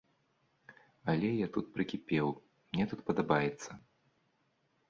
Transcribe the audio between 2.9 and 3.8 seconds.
тут падабаецца.